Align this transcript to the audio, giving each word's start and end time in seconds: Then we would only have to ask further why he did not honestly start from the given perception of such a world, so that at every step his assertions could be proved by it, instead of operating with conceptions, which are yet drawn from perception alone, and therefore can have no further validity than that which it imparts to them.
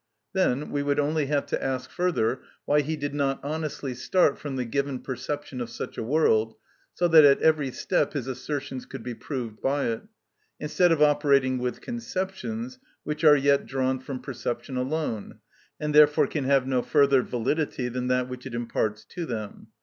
Then 0.33 0.71
we 0.71 0.81
would 0.81 0.99
only 0.99 1.27
have 1.27 1.45
to 1.45 1.63
ask 1.63 1.91
further 1.91 2.41
why 2.65 2.81
he 2.81 2.95
did 2.95 3.13
not 3.13 3.39
honestly 3.43 3.93
start 3.93 4.39
from 4.39 4.55
the 4.55 4.65
given 4.65 4.97
perception 5.01 5.61
of 5.61 5.69
such 5.69 5.95
a 5.95 6.01
world, 6.03 6.55
so 6.91 7.07
that 7.09 7.23
at 7.23 7.39
every 7.43 7.69
step 7.69 8.13
his 8.13 8.25
assertions 8.25 8.87
could 8.87 9.03
be 9.03 9.13
proved 9.13 9.61
by 9.61 9.85
it, 9.89 10.01
instead 10.59 10.91
of 10.91 11.03
operating 11.03 11.59
with 11.59 11.81
conceptions, 11.81 12.79
which 13.03 13.23
are 13.23 13.37
yet 13.37 13.67
drawn 13.67 13.99
from 13.99 14.19
perception 14.21 14.75
alone, 14.75 15.37
and 15.79 15.93
therefore 15.93 16.25
can 16.25 16.45
have 16.45 16.65
no 16.65 16.81
further 16.81 17.21
validity 17.21 17.87
than 17.87 18.07
that 18.07 18.27
which 18.27 18.47
it 18.47 18.55
imparts 18.55 19.05
to 19.05 19.27
them. 19.27 19.67